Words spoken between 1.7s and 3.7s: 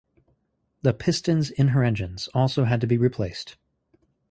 engines also had to be replaced.